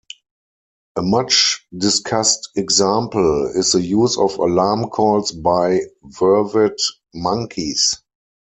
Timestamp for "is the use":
3.55-4.17